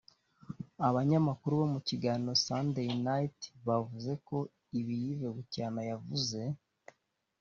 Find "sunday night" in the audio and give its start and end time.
2.45-3.39